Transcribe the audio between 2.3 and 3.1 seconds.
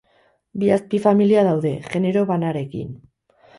banarekin.